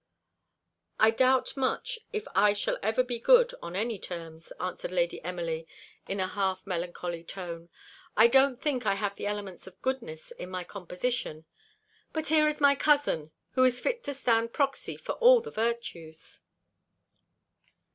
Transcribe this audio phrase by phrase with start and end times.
[0.99, 5.67] "I doubt much if I shall ever be good on any terms," answered Lady Emily
[6.07, 7.69] in a half melancholy tone;
[8.17, 11.45] "I don't think I have the elements of goodness in my composition,
[12.13, 16.39] but here is my cousin, who is fit to stand proxy for all the virtues."